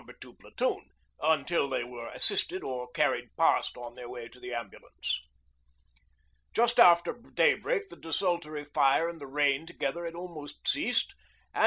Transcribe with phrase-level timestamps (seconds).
[0.19, 0.89] 2 Platoon,
[1.21, 5.21] until they were assisted or carried past on their way to the ambulance.
[6.55, 11.13] Just after daybreak the desultory fire and the rain together had almost ceased,
[11.53, 11.59] and No.